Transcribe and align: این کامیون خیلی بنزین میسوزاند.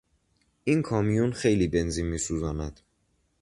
این 0.63 0.81
کامیون 0.81 1.33
خیلی 1.33 1.67
بنزین 1.67 2.05
میسوزاند. 2.07 2.79